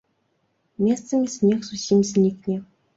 Месцамі 0.87 1.31
снег 1.37 1.59
зусім 1.71 2.05
знікне. 2.13 2.63